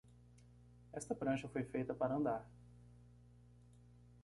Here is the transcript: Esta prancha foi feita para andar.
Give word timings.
Esta 0.99 1.13
prancha 1.13 1.47
foi 1.47 1.63
feita 1.63 1.93
para 1.93 2.15
andar. 2.15 2.43